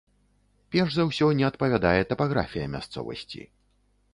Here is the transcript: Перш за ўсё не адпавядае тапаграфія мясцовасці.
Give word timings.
Перш 0.75 0.95
за 0.95 1.03
ўсё 1.09 1.27
не 1.41 1.45
адпавядае 1.49 1.99
тапаграфія 2.15 2.65
мясцовасці. 2.77 3.41